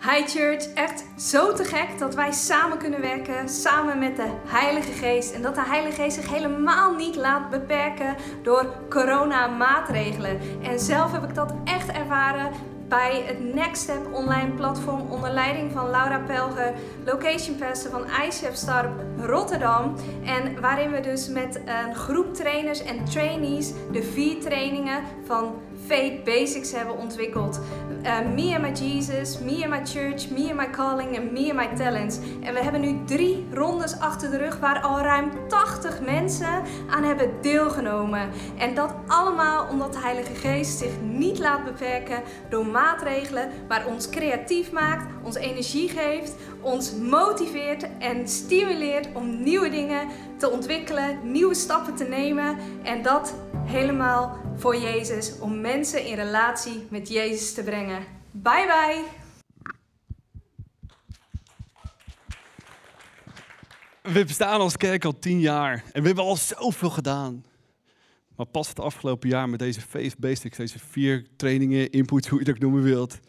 [0.01, 4.91] Hi Church, echt zo te gek dat wij samen kunnen werken, samen met de Heilige
[4.91, 5.33] Geest.
[5.33, 10.39] En dat de Heilige Geest zich helemaal niet laat beperken door corona-maatregelen.
[10.63, 12.51] En zelf heb ik dat echt ervaren
[12.87, 16.73] bij het Next Step online platform onder leiding van Laura Pelger,
[17.05, 19.95] location pastor van ICF Startup Rotterdam.
[20.25, 25.55] En waarin we dus met een groep trainers en trainees de vier trainingen van
[25.85, 27.59] Faith Basics hebben ontwikkeld.
[28.05, 31.49] Uh, me and my Jesus, Me and my Church, Me and my Calling en Me
[31.49, 32.19] and my Talents.
[32.41, 37.03] En we hebben nu drie rondes achter de rug waar al ruim 80 mensen aan
[37.03, 38.29] hebben deelgenomen.
[38.57, 44.09] En dat allemaal omdat de Heilige Geest zich niet laat beperken door maatregelen, maar ons
[44.09, 46.35] creatief maakt, ons energie geeft,
[46.67, 52.57] ons motiveert en stimuleert om nieuwe dingen te ontwikkelen, nieuwe stappen te nemen.
[52.83, 58.03] En dat helemaal voor Jezus, om mensen in relatie met Jezus te brengen.
[58.31, 59.03] Bye bye!
[64.13, 67.45] We bestaan als kerk al tien jaar en we hebben al zoveel gedaan.
[68.35, 72.51] Maar pas het afgelopen jaar met deze Face Basics, deze vier trainingen, inputs, hoe je
[72.51, 73.19] ook noemen wilt,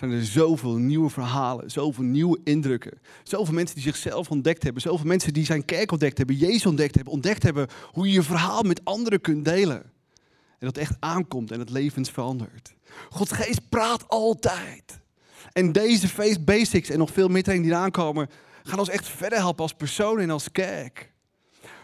[0.00, 3.00] zijn er zoveel nieuwe verhalen, zoveel nieuwe indrukken.
[3.22, 6.94] Zoveel mensen die zichzelf ontdekt hebben, zoveel mensen die zijn kerk ontdekt hebben, Jezus ontdekt
[6.94, 9.82] hebben, ontdekt hebben hoe je je verhaal met anderen kunt delen.
[10.58, 12.74] En dat echt aankomt en het levens verandert.
[13.10, 15.00] Gods geest praat altijd.
[15.52, 18.28] En deze Face Basics en nog veel meer trainingen die eraan komen,
[18.62, 21.12] gaan ons echt verder helpen als persoon en als kerk.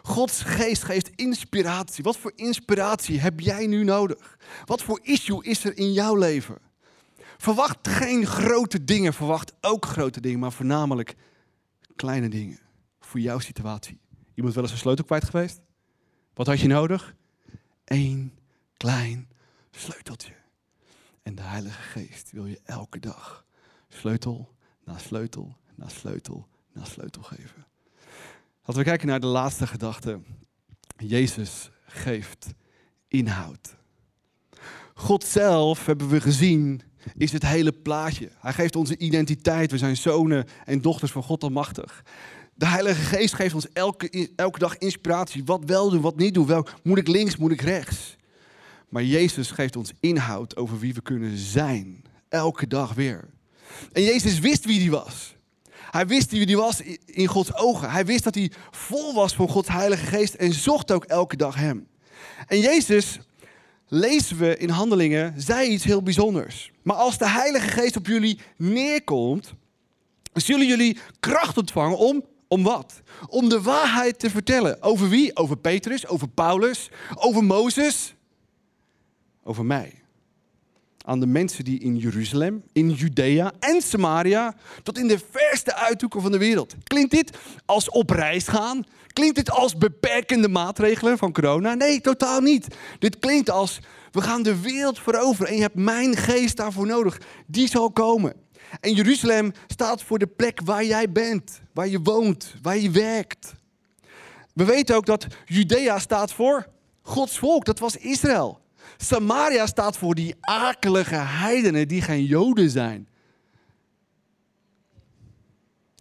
[0.02, 2.05] Gods geest geeft inspiratie.
[2.05, 4.38] Wat voor inspiratie heb jij nu nodig?
[4.64, 6.65] Wat voor issue is er in jouw leven?
[7.37, 11.14] Verwacht geen grote dingen, verwacht ook grote dingen, maar voornamelijk
[11.96, 12.59] kleine dingen
[13.01, 14.01] voor jouw situatie.
[14.35, 15.61] Iemand wel eens een sleutel kwijt geweest?
[16.35, 17.14] Wat had je nodig?
[17.85, 18.38] Eén
[18.77, 19.29] klein
[19.70, 20.35] sleuteltje.
[21.22, 23.44] En de Heilige Geest wil je elke dag
[23.88, 27.66] sleutel na sleutel na sleutel na sleutel geven.
[28.59, 30.20] Laten we kijken naar de laatste gedachte.
[30.96, 32.55] Jezus geeft
[33.09, 33.77] inhoud.
[34.94, 36.83] God zelf, hebben we gezien,
[37.16, 38.30] is het hele plaatje.
[38.38, 39.70] Hij geeft onze identiteit.
[39.70, 42.04] We zijn zonen en dochters van God Almachtig.
[42.54, 45.44] De Heilige Geest geeft ons elke, elke dag inspiratie.
[45.44, 46.46] Wat wel doen, wat niet doen.
[46.46, 48.16] Wel, moet ik links, moet ik rechts?
[48.88, 52.02] Maar Jezus geeft ons inhoud over wie we kunnen zijn.
[52.28, 53.28] Elke dag weer.
[53.92, 55.34] En Jezus wist wie hij was.
[55.90, 57.90] Hij wist wie hij was in Gods ogen.
[57.90, 61.54] Hij wist dat hij vol was van Gods Heilige Geest en zocht ook elke dag
[61.54, 61.86] hem.
[62.46, 63.18] En Jezus,
[63.88, 66.72] lezen we in Handelingen, zei iets heel bijzonders.
[66.83, 69.55] Maar als de Heilige Geest op jullie neerkomt,
[70.33, 73.01] zullen jullie kracht ontvangen om, om wat?
[73.29, 74.83] Om de waarheid te vertellen.
[74.83, 75.37] Over wie?
[75.37, 78.14] Over Petrus, over Paulus, over Mozes,
[79.42, 79.92] over mij.
[81.05, 86.22] Aan de mensen die in Jeruzalem, in Judea en Samaria, tot in de verste uithoeken
[86.22, 86.75] van de wereld.
[86.85, 88.85] Klinkt dit als op reis gaan?
[89.16, 91.74] Klinkt dit als beperkende maatregelen van corona?
[91.74, 92.66] Nee, totaal niet.
[92.98, 97.20] Dit klinkt als we gaan de wereld veroveren en je hebt mijn geest daarvoor nodig.
[97.46, 98.35] Die zal komen.
[98.81, 103.55] En Jeruzalem staat voor de plek waar jij bent, waar je woont, waar je werkt.
[104.55, 106.66] We weten ook dat Judea staat voor
[107.02, 108.61] Gods volk, dat was Israël.
[108.96, 113.09] Samaria staat voor die akelige heidenen die geen Joden zijn.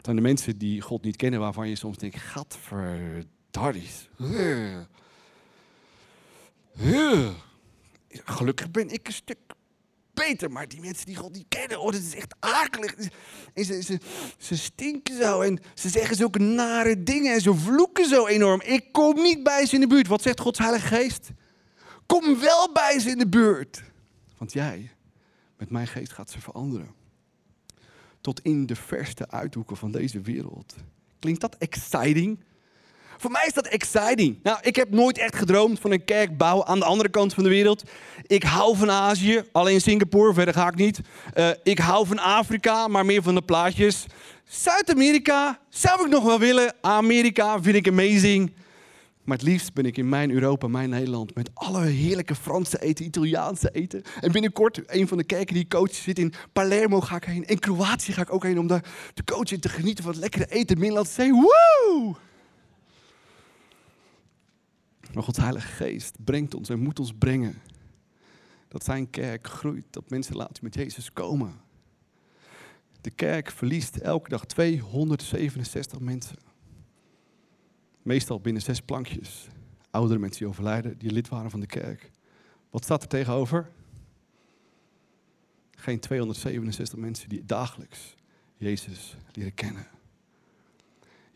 [0.06, 4.10] Zijn de mensen die God niet kennen, waarvan je soms denkt, gadverdarries.
[8.10, 9.38] Gelukkig ben ik een stuk
[10.14, 12.96] beter, maar die mensen die God niet kennen, oh, dat is echt akelig.
[13.54, 14.00] En ze, ze,
[14.38, 18.62] ze stinken zo en ze zeggen zulke nare dingen en ze vloeken zo enorm.
[18.62, 20.08] Ik kom niet bij ze in de buurt.
[20.08, 21.30] Wat zegt Gods Heilige Geest?
[22.06, 23.84] Kom wel bij ze in de buurt.
[24.38, 24.92] Want jij,
[25.58, 27.04] met mijn geest, gaat ze veranderen.
[28.26, 30.76] Tot in de verste uithoeken van deze wereld.
[31.20, 32.40] Klinkt dat exciting?
[33.18, 34.40] Voor mij is dat exciting.
[34.44, 37.50] Nou, ik heb nooit echt gedroomd van een kerkbouw aan de andere kant van de
[37.50, 37.84] wereld.
[38.28, 41.00] Ik hou van Azië, alleen Singapore, verder ga ik niet.
[41.36, 44.06] Uh, ik hou van Afrika, maar meer van de plaatjes.
[44.44, 46.74] Zuid-Amerika zou ik nog wel willen.
[46.82, 48.54] Amerika vind ik amazing.
[49.26, 53.06] Maar het liefst ben ik in mijn Europa, mijn Nederland, met alle heerlijke Franse eten,
[53.06, 54.02] Italiaanse eten.
[54.22, 57.46] En binnenkort, een van de kerken die coach zit in Palermo, ga ik heen.
[57.46, 60.22] En Kroatië ga ik ook heen om daar te coachen en te genieten van het
[60.22, 60.78] lekkere eten.
[60.78, 62.16] Middellandse Zee, woe!
[65.14, 67.62] Maar Gods Heilige Geest brengt ons en moet ons brengen.
[68.68, 71.54] Dat zijn kerk groeit, dat mensen laten met Jezus komen.
[73.02, 76.36] De kerk verliest elke dag 267 mensen.
[78.06, 79.48] Meestal binnen zes plankjes.
[79.92, 82.12] Oudere mensen die overlijden, die lid waren van de kerk.
[82.70, 83.72] Wat staat er tegenover?
[85.72, 88.16] Geen 267 mensen die dagelijks
[88.58, 89.88] Jezus leren kennen.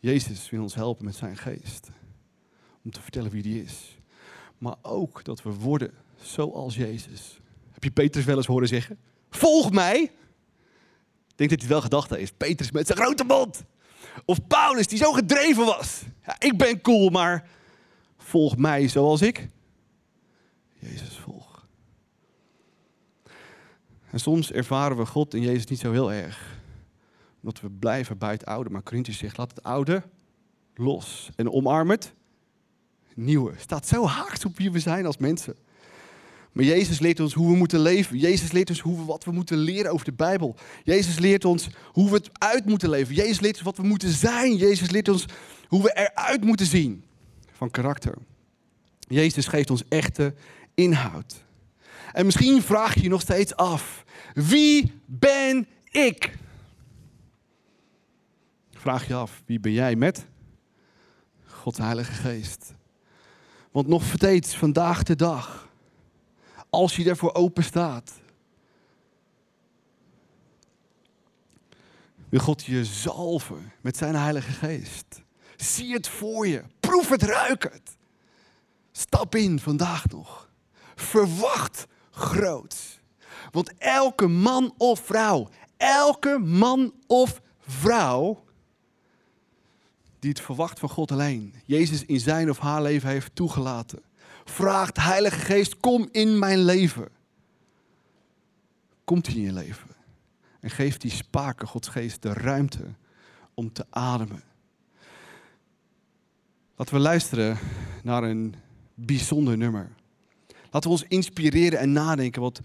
[0.00, 1.90] Jezus wil ons helpen met zijn geest.
[2.82, 3.98] Om te vertellen wie die is.
[4.58, 7.40] Maar ook dat we worden zoals Jezus.
[7.70, 8.98] Heb je Petrus wel eens horen zeggen?
[9.30, 10.02] Volg mij!
[11.28, 12.36] Ik denk dat hij wel gedacht heeft.
[12.36, 13.64] Petrus met zijn grote mond.
[14.24, 16.02] Of Paulus, die zo gedreven was.
[16.26, 17.48] Ja, ik ben cool, maar
[18.18, 19.48] volg mij zoals ik
[20.78, 21.66] Jezus volg.
[24.10, 26.58] En soms ervaren we God en Jezus niet zo heel erg.
[27.42, 28.70] Omdat we blijven bij het oude.
[28.70, 30.02] Maar Corinthians zegt, laat het oude
[30.74, 31.30] los.
[31.36, 32.12] En omarm het
[33.14, 33.52] nieuwe.
[33.56, 35.56] Staat zo haaks op wie we zijn als mensen.
[36.52, 38.18] Maar Jezus leert ons hoe we moeten leven.
[38.18, 40.56] Jezus leert ons hoe we, wat we moeten leren over de Bijbel.
[40.84, 43.14] Jezus leert ons hoe we het uit moeten leven.
[43.14, 44.56] Jezus leert ons wat we moeten zijn.
[44.56, 45.26] Jezus leert ons
[45.68, 47.04] hoe we eruit moeten zien
[47.52, 48.14] van karakter.
[48.98, 50.34] Jezus geeft ons echte
[50.74, 51.44] inhoud.
[52.12, 56.32] En misschien vraag je je nog steeds af: wie ben ik?
[58.70, 60.26] Vraag je af, wie ben jij met
[61.44, 62.74] Gods Heilige Geest?
[63.70, 65.69] Want nog steeds vandaag de dag,
[66.70, 68.12] als je ervoor open staat,
[72.28, 75.22] wil God je zalven met zijn Heilige Geest.
[75.56, 77.96] Zie het voor je, proef het, ruik het.
[78.92, 80.50] Stap in vandaag nog.
[80.94, 83.00] Verwacht groot.
[83.50, 88.44] Want elke man of vrouw, elke man of vrouw
[90.18, 94.02] die het verwacht van God alleen, Jezus in zijn of haar leven heeft toegelaten,
[94.50, 97.08] vraagt Heilige Geest, kom in mijn leven.
[99.04, 99.88] Komt hij in je leven
[100.60, 102.84] en geeft die spaken, Gods Geest, de ruimte
[103.54, 104.42] om te ademen.
[106.76, 107.58] Laten we luisteren
[108.02, 108.54] naar een
[108.94, 109.90] bijzonder nummer.
[110.70, 112.60] Laten we ons inspireren en nadenken wat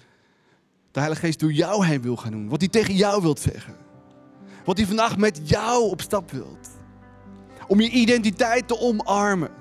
[0.92, 2.50] de Heilige Geest door jou heen wil gaan doen.
[2.50, 3.76] Wat hij tegen jou wilt zeggen.
[4.66, 6.70] Wat hij vandaag met jou op stap wilt.
[7.68, 9.52] Om je identiteit te omarmen.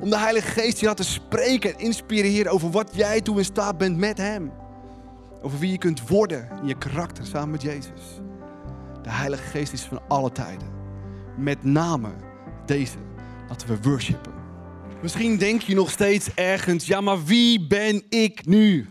[0.00, 3.78] Om de Heilige Geest je laten spreken en inspireren over wat jij toe in staat
[3.78, 4.52] bent met Hem.
[5.42, 8.20] Over wie je kunt worden in je karakter samen met Jezus.
[9.02, 10.68] De Heilige Geest is van alle tijden.
[11.36, 12.08] Met name
[12.66, 12.98] deze.
[13.48, 14.32] Laten we worshipen.
[15.02, 18.88] Misschien denk je nog steeds ergens, ja maar wie ben ik nu?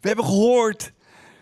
[0.00, 0.92] We hebben gehoord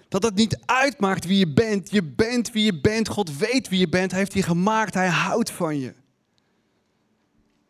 [0.09, 1.91] dat het niet uitmaakt wie je bent.
[1.91, 3.09] Je bent wie je bent.
[3.09, 4.11] God weet wie je bent.
[4.11, 4.95] Hij heeft je gemaakt.
[4.95, 5.93] Hij houdt van je.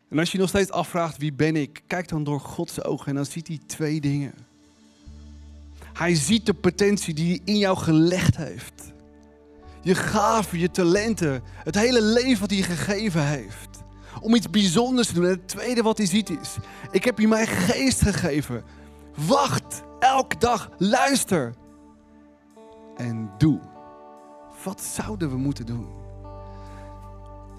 [0.09, 3.15] En als je nog steeds afvraagt wie ben ik, kijk dan door Gods ogen en
[3.15, 4.33] dan ziet hij twee dingen.
[5.93, 8.93] Hij ziet de potentie die hij in jou gelegd heeft.
[9.81, 13.83] Je gaven, je talenten, het hele leven wat hij gegeven heeft
[14.21, 15.23] om iets bijzonders te doen.
[15.23, 16.55] En het tweede wat hij ziet is,
[16.91, 18.63] ik heb je mijn geest gegeven.
[19.27, 21.53] Wacht elke dag, luister
[22.95, 23.59] en doe.
[24.63, 25.87] Wat zouden we moeten doen?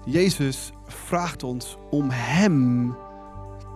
[0.05, 2.95] Jezus vraagt ons om Hem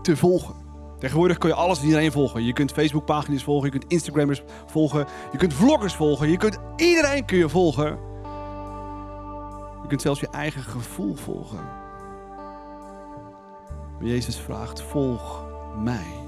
[0.01, 0.55] te volgen.
[0.99, 2.43] Tegenwoordig kun je alles en iedereen volgen.
[2.43, 7.25] Je kunt Facebookpagina's volgen, je kunt Instagrammers volgen, je kunt vloggers volgen, je kunt iedereen
[7.25, 7.99] kun je volgen.
[9.81, 11.59] Je kunt zelfs je eigen gevoel volgen.
[13.99, 15.45] Maar Jezus vraagt, volg
[15.83, 16.19] mij.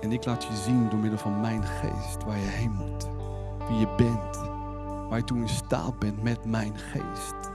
[0.00, 3.08] En ik laat je zien door middel van mijn geest waar je heen moet.
[3.68, 4.36] Wie je bent.
[5.08, 7.47] Waar je toe in staat bent met mijn geest.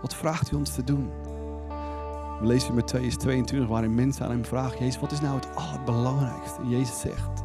[0.00, 1.10] Wat vraagt u ons te doen?
[2.40, 4.78] We lezen in Matthäus 22 waarin mensen aan hem vragen.
[4.78, 6.60] Jezus, wat is nou het allerbelangrijkste?
[6.60, 7.42] En Jezus zegt.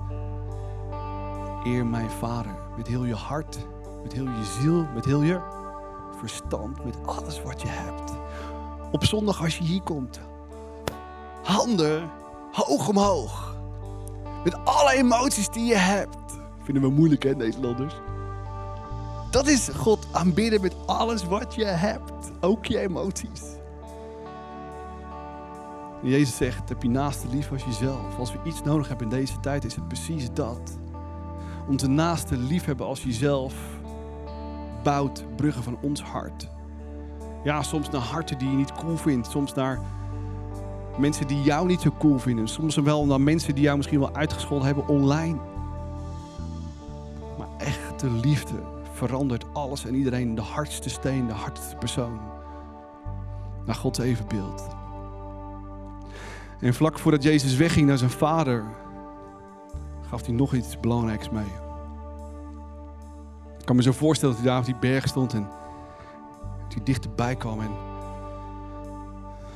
[1.64, 3.58] Eer mijn vader met heel je hart,
[4.04, 5.40] met heel je ziel, met heel je
[6.18, 8.12] verstand, met alles wat je hebt.
[8.92, 10.20] Op zondag als je hier komt.
[11.44, 12.10] Handen
[12.52, 13.56] hoog omhoog.
[14.44, 16.18] Met alle emoties die je hebt.
[16.64, 17.94] Vinden we moeilijk hè, Nederlanders?
[19.32, 22.13] Dat is God aanbidden met alles wat je hebt.
[22.44, 23.42] Ook je emoties.
[26.02, 28.18] En Jezus zegt, heb je naaste lief als jezelf.
[28.18, 30.78] Als we iets nodig hebben in deze tijd, is het precies dat.
[31.68, 33.56] Om de naaste lief hebben als jezelf
[34.84, 36.50] bouwt bruggen van ons hart.
[37.44, 39.32] Ja, soms naar harten die je niet cool vindt.
[39.32, 39.80] Soms naar
[40.98, 42.48] mensen die jou niet zo cool vinden.
[42.48, 45.40] Soms wel naar mensen die jou misschien wel uitgescholden hebben online.
[47.38, 50.36] Maar echte liefde verandert alles en iedereen.
[50.36, 52.33] De hardste steen, de hardste persoon.
[53.66, 54.68] Naar Gods evenbeeld.
[56.60, 58.64] En vlak voordat Jezus wegging naar zijn vader,
[60.10, 61.52] gaf hij nog iets belangrijks mee.
[63.60, 65.48] Ik kan me zo voorstellen dat hij daar op die berg stond en
[66.74, 67.72] hij dichterbij kwam en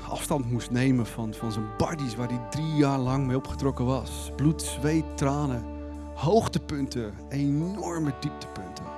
[0.10, 4.32] afstand moest nemen van, van zijn buddies waar hij drie jaar lang mee opgetrokken was.
[4.36, 5.66] Bloed, zweet, tranen,
[6.16, 8.97] hoogtepunten, enorme dieptepunten.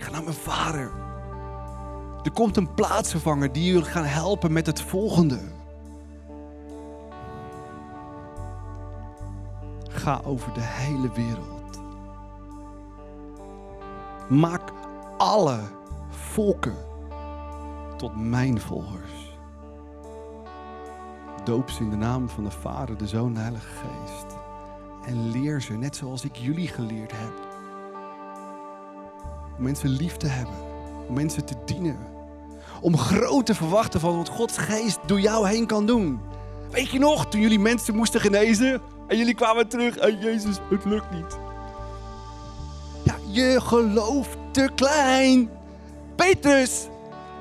[0.00, 0.90] Ik ga naar mijn vader.
[2.22, 5.40] Er komt een plaatsvervanger die jullie gaan helpen met het volgende.
[9.88, 11.80] Ga over de hele wereld
[14.28, 14.72] Maak
[15.18, 15.60] alle
[16.10, 16.76] volken
[17.96, 19.38] tot mijn volgers.
[21.44, 24.36] Doop ze in de naam van de Vader, de Zoon en de Heilige Geest.
[25.04, 27.49] En leer ze, net zoals ik jullie geleerd heb.
[29.60, 30.54] Om mensen lief te hebben.
[31.08, 31.98] Om mensen te dienen.
[32.80, 36.20] Om groot te verwachten van wat Gods geest door jou heen kan doen.
[36.70, 40.84] Weet je nog, toen jullie mensen moesten genezen en jullie kwamen terug en Jezus, het
[40.84, 41.38] lukt niet.
[43.02, 45.50] Ja, je gelooft te klein.
[46.16, 46.86] Petrus,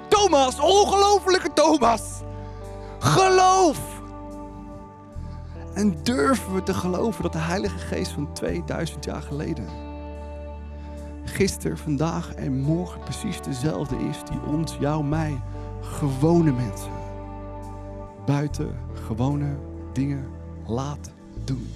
[0.07, 2.01] Thomas, ongelofelijke Thomas.
[2.99, 3.79] Geloof.
[5.73, 9.88] En durven we te geloven dat de Heilige Geest van 2000 jaar geleden,
[11.29, 15.41] gisteren, vandaag en morgen precies dezelfde is die ons, jou, mij,
[15.81, 16.91] gewone mensen,
[18.25, 19.55] buiten gewone
[19.93, 20.27] dingen
[20.67, 21.11] laat
[21.43, 21.67] doen.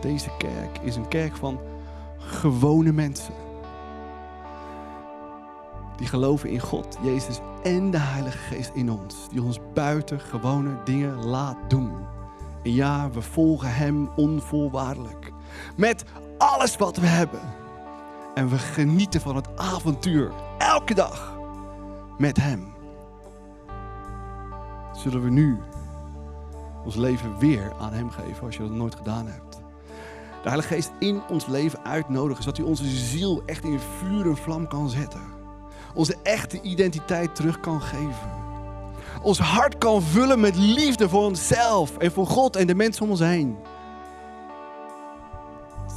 [0.00, 1.58] Deze kerk is een kerk van
[2.18, 3.34] gewone mensen.
[5.96, 9.28] Die geloven in God, Jezus en de Heilige Geest in ons.
[9.30, 11.92] Die ons buiten gewone dingen laat doen.
[12.62, 15.32] En ja, we volgen Hem onvoorwaardelijk.
[15.76, 16.04] Met
[16.38, 17.40] alles wat we hebben.
[18.36, 20.30] En we genieten van het avontuur.
[20.58, 21.38] Elke dag.
[22.18, 22.74] Met Hem.
[24.92, 25.58] Zullen we nu
[26.84, 29.54] ons leven weer aan Hem geven als je dat nooit gedaan hebt.
[30.42, 34.36] De Heilige Geest in ons leven uitnodigen, zodat hij onze ziel echt in vuur en
[34.36, 35.22] vlam kan zetten.
[35.94, 38.30] Onze echte identiteit terug kan geven.
[39.22, 43.10] Ons hart kan vullen met liefde voor onszelf en voor God en de mensen om
[43.10, 43.56] ons heen.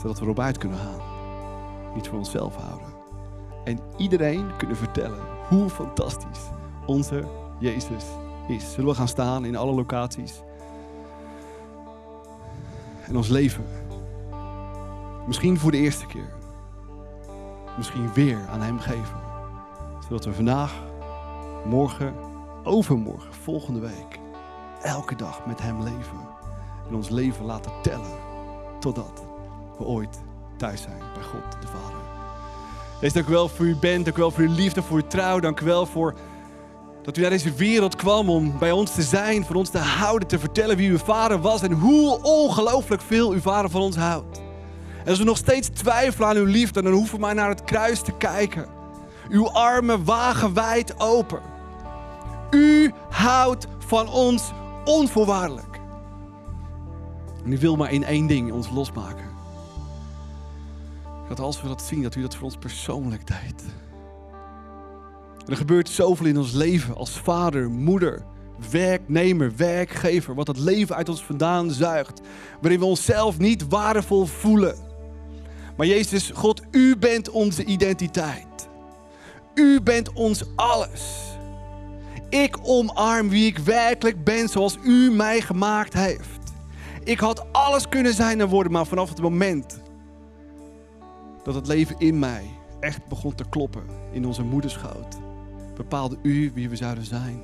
[0.01, 1.08] Zodat we erop uit kunnen gaan.
[1.95, 2.87] Niet voor onszelf houden.
[3.63, 6.49] En iedereen kunnen vertellen hoe fantastisch
[6.85, 7.23] onze
[7.59, 8.03] Jezus
[8.47, 8.73] is.
[8.73, 10.41] Zullen we gaan staan in alle locaties?
[13.07, 13.63] En ons leven.
[15.27, 16.33] Misschien voor de eerste keer.
[17.77, 19.19] Misschien weer aan Hem geven.
[20.03, 20.73] Zodat we vandaag,
[21.65, 22.13] morgen,
[22.63, 24.19] overmorgen, volgende week,
[24.81, 26.27] elke dag met Hem leven.
[26.87, 28.17] En ons leven laten tellen.
[28.79, 29.25] Totdat
[29.77, 30.21] we ooit
[30.59, 31.97] thuis zijn bij God de Vader.
[33.01, 35.07] Wees dank u wel voor uw bent, dank u wel voor uw liefde, voor uw
[35.07, 35.39] trouw.
[35.39, 36.13] Dank u wel voor
[37.03, 40.27] dat u naar deze wereld kwam om bij ons te zijn, voor ons te houden,
[40.27, 44.41] te vertellen wie uw vader was en hoe ongelooflijk veel uw vader van ons houdt.
[45.03, 47.63] En als we nog steeds twijfelen aan uw liefde, dan hoeven we maar naar het
[47.63, 48.65] kruis te kijken.
[49.29, 51.39] Uw armen wagenwijd open.
[52.51, 54.51] U houdt van ons
[54.85, 55.79] onvoorwaardelijk.
[57.45, 59.28] En u wil maar in één ding ons losmaken.
[61.29, 63.63] Dat als we dat zien, dat u dat voor ons persoonlijk deed.
[65.45, 68.23] Er gebeurt zoveel in ons leven als vader, moeder,
[68.71, 70.35] werknemer, werkgever.
[70.35, 72.21] Wat het leven uit ons vandaan zuigt.
[72.61, 74.75] Waarin we onszelf niet waardevol voelen.
[75.77, 78.69] Maar Jezus, God, u bent onze identiteit.
[79.53, 81.37] U bent ons alles.
[82.29, 86.39] Ik omarm wie ik werkelijk ben zoals u mij gemaakt heeft.
[87.03, 89.78] Ik had alles kunnen zijn en worden, maar vanaf het moment
[91.53, 95.17] dat het leven in mij echt begon te kloppen in onze moederschoot,
[95.75, 97.41] bepaalde u wie we zouden zijn.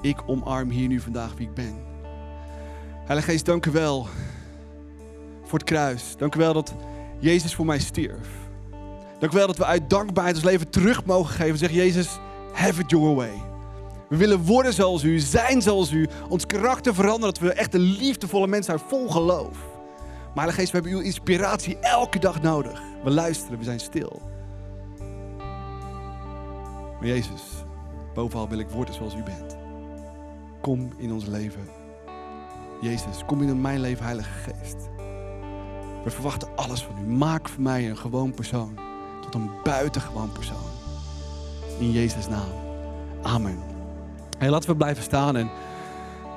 [0.00, 1.74] Ik omarm hier nu vandaag wie ik ben.
[3.04, 4.06] Heilige Geest, dank u wel
[5.42, 6.14] voor het kruis.
[6.18, 6.74] Dank u wel dat
[7.18, 8.28] Jezus voor mij stierf.
[9.18, 11.58] Dank u wel dat we uit dankbaarheid ons leven terug mogen geven.
[11.58, 12.18] Zeg Jezus,
[12.52, 13.42] have it your way.
[14.08, 17.80] We willen worden zoals u, zijn zoals u, ons karakter veranderen, dat we echt een
[17.80, 19.75] liefdevolle mensen zijn vol geloof.
[20.36, 22.82] Maar Heilige Geest, we hebben uw inspiratie elke dag nodig.
[23.04, 24.22] We luisteren, we zijn stil.
[26.98, 27.42] Maar Jezus,
[28.14, 29.56] bovenal wil ik worden zoals u bent.
[30.60, 31.68] Kom in ons leven.
[32.80, 34.76] Jezus, kom in mijn leven, Heilige Geest.
[36.04, 37.06] We verwachten alles van u.
[37.06, 38.78] Maak van mij een gewoon persoon
[39.20, 40.70] tot een buitengewoon persoon.
[41.78, 42.50] In Jezus' naam.
[43.22, 43.58] Amen.
[44.38, 45.50] Hey, laten we blijven staan en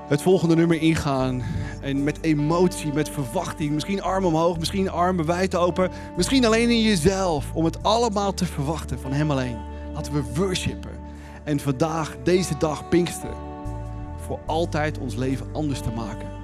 [0.09, 1.43] het volgende nummer ingaan.
[1.81, 3.71] En met emotie, met verwachting.
[3.71, 5.91] Misschien armen omhoog, misschien armen wijd open.
[6.17, 7.51] Misschien alleen in jezelf.
[7.53, 9.57] Om het allemaal te verwachten van Hem alleen.
[9.93, 10.91] Laten we worshipen.
[11.43, 13.33] En vandaag, deze dag, Pinkster.
[14.25, 16.38] Voor altijd ons leven anders te maken.